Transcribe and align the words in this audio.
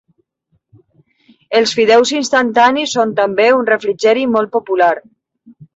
Els 1.61 1.75
fideus 1.81 2.15
instantanis 2.21 2.97
són 2.99 3.15
també 3.23 3.49
un 3.61 3.73
refrigeri 3.73 4.29
molt 4.35 4.57
popular. 4.59 4.95